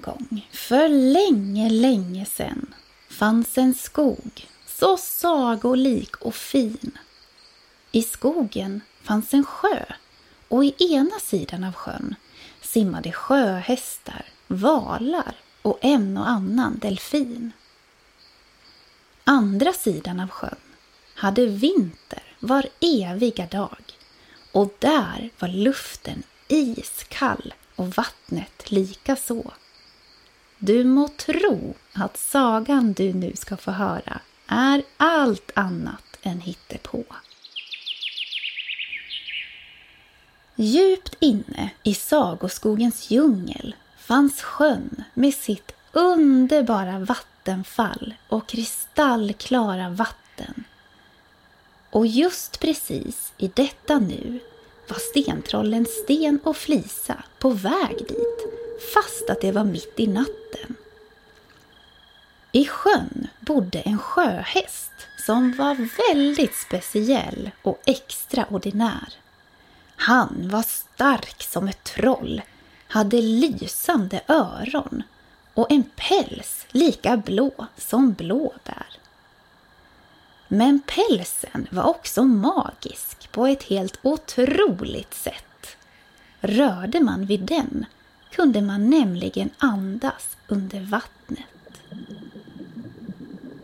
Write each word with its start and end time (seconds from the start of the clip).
gång, 0.00 0.48
för 0.52 0.88
länge, 0.88 1.70
länge 1.70 2.24
sedan, 2.24 2.74
fanns 3.10 3.58
en 3.58 3.74
skog 3.74 4.46
så 4.66 4.96
sagolik 4.96 6.16
och 6.16 6.34
fin. 6.34 6.98
I 7.92 8.02
skogen 8.02 8.80
fanns 9.02 9.34
en 9.34 9.44
sjö 9.44 9.84
och 10.48 10.64
i 10.64 10.74
ena 10.78 11.18
sidan 11.20 11.64
av 11.64 11.72
sjön 11.72 12.14
simmade 12.60 13.12
sjöhästar, 13.12 14.24
valar 14.46 15.34
och 15.62 15.78
en 15.80 16.16
och 16.16 16.28
annan 16.28 16.78
delfin. 16.78 17.52
Andra 19.24 19.72
sidan 19.72 20.20
av 20.20 20.28
sjön 20.28 20.58
hade 21.14 21.46
vinter 21.46 22.22
var 22.40 22.66
eviga 22.80 23.46
dag 23.46 23.82
och 24.52 24.74
där 24.78 25.30
var 25.38 25.48
luften 25.48 26.22
iskall 26.48 27.54
och 27.76 27.88
vattnet 27.88 28.70
lika 28.70 29.16
så. 29.16 29.52
Du 30.62 30.84
må 30.84 31.08
tro 31.08 31.74
att 31.92 32.16
sagan 32.16 32.92
du 32.92 33.14
nu 33.14 33.32
ska 33.36 33.56
få 33.56 33.70
höra 33.70 34.20
är 34.46 34.82
allt 34.96 35.50
annat 35.54 36.18
än 36.22 36.40
hittepå. 36.40 37.04
Djupt 40.56 41.16
inne 41.20 41.70
i 41.82 41.94
sagoskogens 41.94 43.10
djungel 43.10 43.74
fanns 43.98 44.42
sjön 44.42 45.04
med 45.14 45.34
sitt 45.34 45.72
underbara 45.92 46.98
vattenfall 46.98 48.14
och 48.28 48.48
kristallklara 48.48 49.88
vatten. 49.88 50.64
Och 51.90 52.06
just 52.06 52.60
precis 52.60 53.32
i 53.38 53.50
detta 53.54 53.98
nu 53.98 54.40
var 54.88 54.98
stentrollen 54.98 55.86
Sten 55.86 56.40
och 56.44 56.56
Flisa 56.56 57.22
på 57.38 57.50
väg 57.50 57.96
dit, 58.08 58.50
fast 58.94 59.30
att 59.30 59.40
det 59.40 59.52
var 59.52 59.64
mitt 59.64 60.00
i 60.00 60.06
natten. 60.06 60.76
I 62.52 62.66
sjön 62.66 63.26
bodde 63.40 63.80
en 63.80 63.98
sjöhäst 63.98 64.92
som 65.26 65.56
var 65.56 65.88
väldigt 66.08 66.54
speciell 66.54 67.50
och 67.62 67.80
extraordinär. 67.86 69.14
Han 69.96 70.48
var 70.48 70.62
stark 70.62 71.42
som 71.42 71.68
ett 71.68 71.84
troll, 71.84 72.42
hade 72.88 73.22
lysande 73.22 74.20
öron 74.28 75.02
och 75.54 75.70
en 75.70 75.84
päls 75.96 76.66
lika 76.70 77.16
blå 77.16 77.66
som 77.76 78.12
blåbär. 78.12 78.86
Men 80.48 80.80
pälsen 80.80 81.66
var 81.70 81.84
också 81.84 82.24
magisk 82.24 83.32
på 83.32 83.46
ett 83.46 83.62
helt 83.62 83.98
otroligt 84.02 85.14
sätt. 85.14 85.76
Rörde 86.40 87.00
man 87.00 87.26
vid 87.26 87.40
den 87.40 87.86
kunde 88.30 88.60
man 88.60 88.90
nämligen 88.90 89.50
andas 89.58 90.36
under 90.48 90.80
vattnet. 90.80 91.40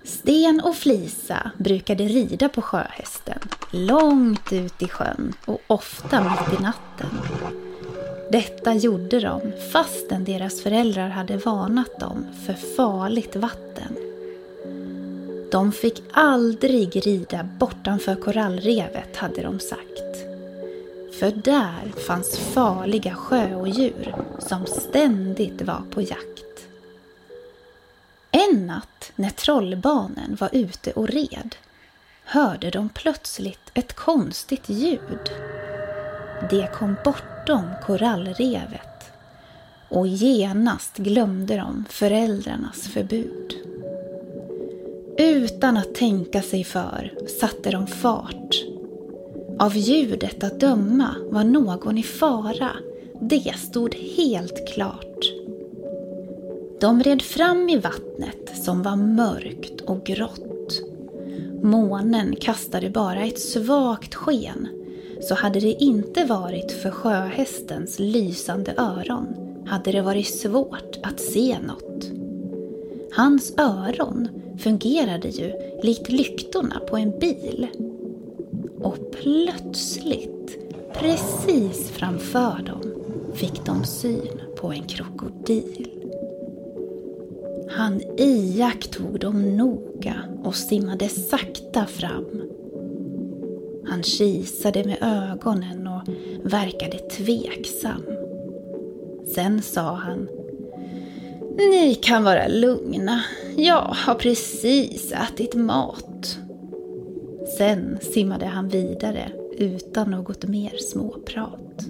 Sten 0.04 0.60
och 0.60 0.76
Flisa 0.76 1.50
brukade 1.58 2.04
rida 2.04 2.48
på 2.48 2.62
sjöhästen 2.62 3.38
långt 3.70 4.52
ut 4.52 4.82
i 4.82 4.88
sjön 4.88 5.32
och 5.44 5.60
ofta 5.66 6.20
mitt 6.20 6.60
i 6.60 6.62
natten. 6.62 7.10
Detta 8.32 8.74
gjorde 8.74 9.20
de 9.20 9.40
fastän 9.72 10.24
deras 10.24 10.62
föräldrar 10.62 11.08
hade 11.08 11.36
varnat 11.36 12.00
dem 12.00 12.26
för 12.46 12.54
farligt 12.76 13.36
vatten. 13.36 13.96
De 15.50 15.72
fick 15.72 16.02
aldrig 16.12 17.06
rida 17.06 17.48
bortanför 17.58 18.14
korallrevet, 18.14 19.16
hade 19.16 19.42
de 19.42 19.60
sagt. 19.60 20.05
För 21.18 21.30
där 21.30 22.00
fanns 22.06 22.38
farliga 22.38 23.14
sjöodjur 23.14 24.14
som 24.38 24.66
ständigt 24.66 25.62
var 25.62 25.82
på 25.90 26.02
jakt. 26.02 26.66
En 28.30 28.66
natt 28.66 29.12
när 29.16 29.30
trollbarnen 29.30 30.36
var 30.40 30.50
ute 30.52 30.92
och 30.92 31.08
red 31.08 31.56
hörde 32.24 32.70
de 32.70 32.88
plötsligt 32.88 33.70
ett 33.74 33.92
konstigt 33.92 34.68
ljud. 34.68 35.30
Det 36.50 36.72
kom 36.74 36.96
bortom 37.04 37.70
korallrevet 37.86 39.12
och 39.88 40.06
genast 40.06 40.96
glömde 40.96 41.56
de 41.56 41.84
föräldrarnas 41.88 42.88
förbud. 42.88 43.54
Utan 45.18 45.76
att 45.76 45.94
tänka 45.94 46.42
sig 46.42 46.64
för 46.64 47.14
satte 47.40 47.70
de 47.70 47.86
fart. 47.86 48.75
Av 49.58 49.76
ljudet 49.76 50.44
att 50.44 50.60
döma 50.60 51.14
var 51.30 51.44
någon 51.44 51.98
i 51.98 52.02
fara. 52.02 52.70
Det 53.20 53.54
stod 53.58 53.94
helt 53.94 54.68
klart. 54.68 55.32
De 56.80 57.02
red 57.02 57.22
fram 57.22 57.68
i 57.68 57.76
vattnet 57.76 58.64
som 58.64 58.82
var 58.82 58.96
mörkt 58.96 59.80
och 59.80 60.06
grått. 60.06 60.82
Månen 61.62 62.36
kastade 62.40 62.90
bara 62.90 63.24
ett 63.24 63.40
svagt 63.40 64.14
sken, 64.14 64.68
så 65.20 65.34
hade 65.34 65.60
det 65.60 65.82
inte 65.82 66.24
varit 66.24 66.72
för 66.72 66.90
sjöhästens 66.90 67.98
lysande 67.98 68.74
öron 68.76 69.26
hade 69.66 69.92
det 69.92 70.02
varit 70.02 70.26
svårt 70.26 70.98
att 71.02 71.20
se 71.20 71.56
något. 71.66 72.10
Hans 73.12 73.54
öron 73.58 74.28
fungerade 74.58 75.28
ju 75.28 75.52
likt 75.82 76.08
lyktorna 76.08 76.80
på 76.88 76.96
en 76.96 77.18
bil. 77.18 77.66
Och 78.86 78.98
plötsligt, 79.10 80.58
precis 80.94 81.90
framför 81.90 82.62
dem, 82.66 82.94
fick 83.34 83.64
de 83.64 83.84
syn 83.84 84.40
på 84.60 84.72
en 84.72 84.82
krokodil. 84.82 85.88
Han 87.70 88.00
iakttog 88.18 89.20
dem 89.20 89.56
noga 89.56 90.14
och 90.44 90.54
simmade 90.54 91.08
sakta 91.08 91.86
fram. 91.86 92.42
Han 93.88 94.02
kisade 94.02 94.84
med 94.84 94.98
ögonen 95.00 95.86
och 95.86 96.02
verkade 96.52 96.98
tveksam. 96.98 98.02
Sen 99.34 99.62
sa 99.62 99.94
han 99.94 100.28
Ni 101.56 101.94
kan 101.94 102.24
vara 102.24 102.48
lugna. 102.48 103.22
Jag 103.56 103.82
har 103.82 104.14
precis 104.14 105.12
ätit 105.12 105.54
mat. 105.54 106.38
Sen 107.56 107.98
simmade 108.00 108.46
han 108.46 108.68
vidare 108.68 109.32
utan 109.58 110.10
något 110.10 110.44
mer 110.44 110.76
småprat. 110.78 111.86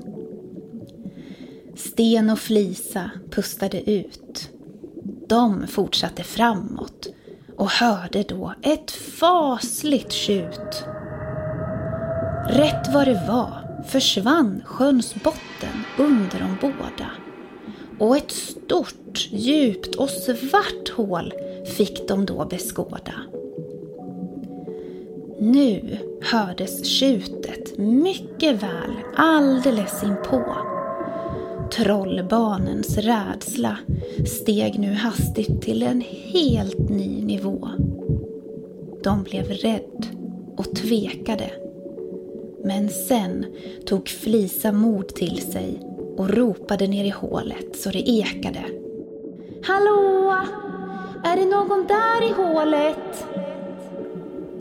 Sten 1.75 2.31
och 2.31 2.39
Flisa 2.39 3.11
pustade 3.31 3.91
ut 3.91 4.51
de 5.29 5.67
fortsatte 5.67 6.23
framåt 6.23 7.09
och 7.57 7.71
hörde 7.71 8.23
då 8.23 8.55
ett 8.63 8.91
fasligt 8.91 10.13
tjut. 10.13 10.85
Rätt 12.49 12.95
vad 12.95 13.07
det 13.07 13.25
var 13.29 13.83
försvann 13.89 14.63
sjöns 14.65 15.15
botten 15.15 15.85
under 15.99 16.39
de 16.39 16.57
båda 16.61 17.11
och 17.99 18.17
ett 18.17 18.31
stort, 18.31 19.29
djupt 19.31 19.95
och 19.95 20.11
svart 20.11 20.89
hål 20.97 21.33
fick 21.77 22.09
de 22.09 22.27
då 22.27 22.45
beskåda. 22.45 23.15
Nu 25.47 25.99
hördes 26.23 26.87
tjutet 26.87 27.79
mycket 27.79 28.63
väl 28.63 28.97
alldeles 29.17 30.05
inpå 30.05 30.57
Trollbarnens 31.73 32.99
rädsla 32.99 33.79
steg 34.27 34.79
nu 34.79 34.93
hastigt 34.93 35.63
till 35.63 35.83
en 35.83 36.01
helt 36.33 36.79
ny 36.91 37.23
nivå. 37.23 37.69
De 39.05 39.23
blev 39.23 39.45
rädd 39.45 40.07
och 40.57 40.75
tvekade. 40.77 41.51
Men 42.65 42.89
sen 42.89 43.47
tog 43.87 44.09
Flisa 44.09 44.73
mod 44.73 45.09
till 45.09 45.39
sig 45.53 45.81
och 46.17 46.31
ropade 46.31 46.87
ner 46.87 47.05
i 47.05 47.11
hålet 47.11 47.77
så 47.77 47.91
det 47.91 48.11
ekade. 48.11 48.65
Hallå! 49.63 50.35
Är 51.25 51.37
det 51.37 51.45
någon 51.45 51.87
där 51.87 52.31
i 52.31 52.33
hålet? 52.33 53.27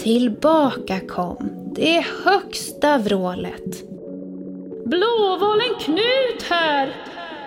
Tillbaka 0.06 1.00
kom 1.00 1.50
det 1.76 2.06
högsta 2.24 2.98
vrålet. 2.98 3.90
Blåvalen 4.86 5.76
Knut 5.80 6.44
här! 6.50 6.96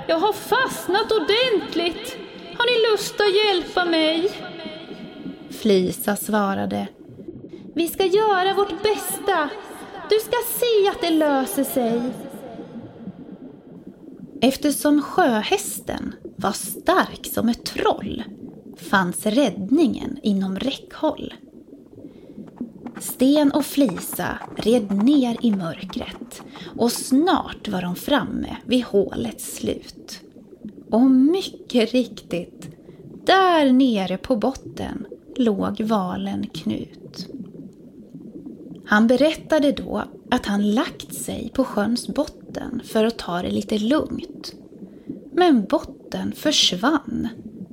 Jag 0.09 0.19
har 0.19 0.33
fastnat 0.33 1.13
ordentligt. 1.13 2.17
Har 2.59 2.67
ni 2.67 2.93
lust 2.93 3.15
att 3.21 3.47
hjälpa 3.47 3.85
mig? 3.85 4.31
Flisa 5.51 6.17
svarade. 6.17 6.89
Vi 7.75 7.89
ska 7.89 8.05
göra 8.05 8.55
vårt 8.55 8.83
bästa. 8.83 9.51
Du 10.11 10.19
ska 10.19 10.37
se 10.59 10.89
att 10.91 11.01
det 11.01 11.11
löser 11.11 11.65
sig. 11.65 12.01
Eftersom 14.41 15.03
sjöhästen 15.03 16.15
var 16.37 16.53
stark 16.53 17.27
som 17.27 17.49
ett 17.49 17.65
troll 17.65 18.23
fanns 18.77 19.27
räddningen 19.27 20.19
inom 20.23 20.59
räckhåll. 20.59 21.35
Sten 23.01 23.53
och 23.53 23.65
Flisa 23.65 24.39
red 24.57 25.05
ner 25.05 25.37
i 25.43 25.51
mörkret 25.51 26.43
och 26.77 26.93
snart 26.93 27.69
var 27.69 27.83
de 27.83 27.97
framme 27.97 28.57
vid 28.65 28.85
hålets 28.85 29.57
slut. 29.57 30.21
Och 30.91 31.11
mycket 31.11 31.93
riktigt, 31.93 32.69
där 33.25 33.73
nere 33.73 34.17
på 34.17 34.37
botten 34.37 35.07
låg 35.37 35.81
valen 35.81 36.47
Knut. 36.47 37.29
Han 38.87 39.07
berättade 39.07 39.73
då 39.73 40.05
att 40.31 40.47
han 40.47 40.75
lagt 40.75 41.15
sig 41.15 41.51
på 41.55 41.65
sjöns 41.65 42.09
botten 42.09 42.83
för 42.85 43.05
att 43.05 43.19
ta 43.19 43.43
det 43.43 43.51
lite 43.51 43.79
lugnt. 43.79 44.55
Men 45.33 45.65
botten 45.65 46.33
försvann. 46.33 47.29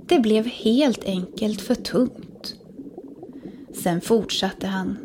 Det 0.08 0.20
blev 0.20 0.46
helt 0.46 1.06
enkelt 1.06 1.62
för 1.62 1.76
tungt. 1.76 2.56
Sen 3.74 4.02
fortsatte 4.02 4.68
han. 4.68 4.98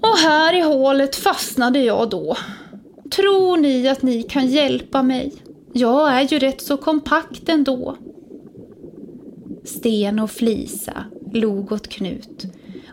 Och 0.00 0.16
här 0.16 0.54
i 0.58 0.60
hålet 0.60 1.16
fastnade 1.16 1.78
jag 1.78 2.10
då. 2.10 2.36
Tror 3.10 3.56
ni 3.56 3.88
att 3.88 4.02
ni 4.02 4.22
kan 4.22 4.46
hjälpa 4.46 5.02
mig? 5.02 5.32
Jag 5.72 6.12
är 6.12 6.22
ju 6.22 6.38
rätt 6.38 6.60
så 6.60 6.76
kompakt 6.76 7.48
ändå. 7.48 7.96
Sten 9.64 10.18
och 10.18 10.30
Flisa 10.30 11.04
log 11.32 11.72
åt 11.72 11.88
Knut 11.88 12.46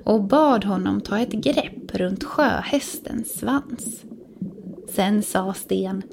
och 0.03 0.23
bad 0.23 0.63
honom 0.63 1.01
ta 1.01 1.19
ett 1.19 1.31
grepp 1.31 1.95
runt 1.95 2.23
sjöhästens 2.23 3.39
svans. 3.39 4.03
Sen 4.89 5.23
sa 5.23 5.53
Sten 5.53 6.03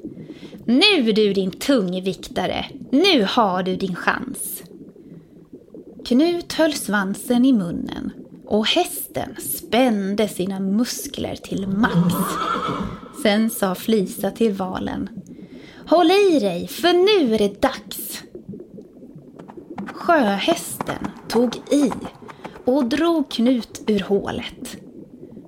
Nu 0.65 1.11
du 1.11 1.33
din 1.33 1.51
tungviktare, 1.51 2.65
nu 2.91 3.25
har 3.29 3.63
du 3.63 3.75
din 3.75 3.95
chans. 3.95 4.63
Knut 6.05 6.53
höll 6.53 6.73
svansen 6.73 7.45
i 7.45 7.53
munnen 7.53 8.11
och 8.45 8.67
hästen 8.67 9.35
spände 9.39 10.27
sina 10.27 10.59
muskler 10.59 11.35
till 11.35 11.67
max. 11.67 12.15
Sen 13.23 13.49
sa 13.49 13.75
Flisa 13.75 14.31
till 14.31 14.53
valen 14.53 15.09
Håll 15.85 16.11
i 16.11 16.39
dig, 16.39 16.67
för 16.67 16.93
nu 16.93 17.33
är 17.33 17.37
det 17.37 17.61
dags. 17.61 18.23
Sjöhästen 19.93 21.07
tog 21.29 21.55
i 21.55 21.91
och 22.65 22.85
drog 22.85 23.29
Knut 23.29 23.81
ur 23.87 23.99
hålet. 23.99 24.77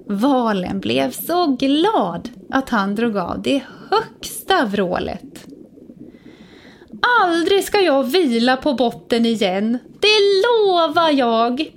Valen 0.07 0.79
blev 0.79 1.11
så 1.11 1.45
glad 1.45 2.29
att 2.49 2.69
han 2.69 2.95
drog 2.95 3.17
av 3.17 3.41
det 3.41 3.61
högsta 3.89 4.65
vrålet. 4.65 5.47
Aldrig 7.23 7.63
ska 7.63 7.81
jag 7.81 8.03
vila 8.03 8.57
på 8.57 8.73
botten 8.73 9.25
igen, 9.25 9.77
det 9.99 10.47
lovar 10.47 11.11
jag. 11.11 11.71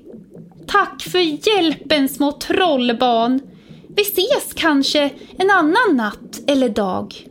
Tack 0.69 1.03
för 1.03 1.49
hjälpen 1.49 2.09
små 2.09 2.33
trollbarn. 2.33 3.41
Vi 3.89 4.03
ses 4.03 4.55
kanske 4.55 5.11
en 5.39 5.51
annan 5.51 5.97
natt 5.97 6.41
eller 6.47 6.69
dag. 6.69 7.27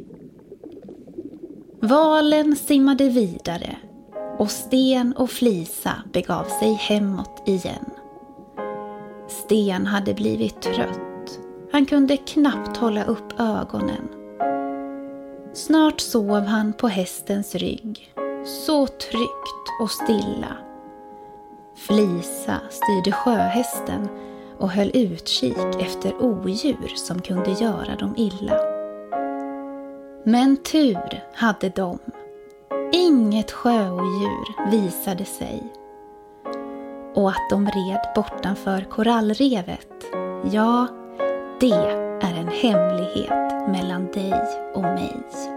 Valen 1.81 2.55
simmade 2.55 3.09
vidare 3.09 3.77
och 4.37 4.51
Sten 4.51 5.13
och 5.13 5.29
Flisa 5.29 5.93
begav 6.13 6.43
sig 6.43 6.73
hemåt 6.73 7.43
igen. 7.45 7.85
Sten 9.27 9.85
hade 9.85 10.13
blivit 10.13 10.61
trött. 10.61 11.39
Han 11.71 11.85
kunde 11.85 12.17
knappt 12.17 12.77
hålla 12.77 13.03
upp 13.03 13.39
ögonen. 13.39 14.07
Snart 15.53 15.99
sov 15.99 16.39
han 16.39 16.73
på 16.73 16.87
hästens 16.87 17.55
rygg, 17.55 18.13
så 18.45 18.87
tryggt 18.87 19.81
och 19.81 19.91
stilla. 19.91 20.66
Flisa 21.77 22.59
styrde 22.69 23.11
sjöhästen 23.11 24.09
och 24.57 24.69
höll 24.69 24.91
utkik 24.93 25.57
efter 25.79 26.21
odjur 26.21 26.95
som 26.95 27.21
kunde 27.21 27.51
göra 27.51 27.95
dem 27.95 28.13
illa. 28.17 28.59
Men 30.23 30.57
tur 30.57 31.23
hade 31.33 31.69
de. 31.69 31.99
Inget 32.91 33.51
sjöodjur 33.51 34.71
visade 34.71 35.25
sig. 35.25 35.63
Och 37.13 37.29
att 37.29 37.49
de 37.49 37.65
red 37.65 38.01
bortanför 38.15 38.81
korallrevet, 38.81 40.05
ja, 40.51 40.87
det 41.59 41.71
är 42.21 42.33
en 42.33 42.47
hemlighet 42.47 43.69
mellan 43.69 44.11
dig 44.11 44.33
och 44.73 44.83
mig. 44.83 45.56